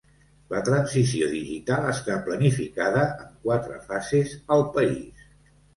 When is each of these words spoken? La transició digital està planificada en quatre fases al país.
La 0.53 0.61
transició 0.69 1.27
digital 1.33 1.85
està 1.91 2.17
planificada 2.31 3.07
en 3.13 3.39
quatre 3.47 3.79
fases 3.93 4.37
al 4.59 4.71
país. 4.79 5.33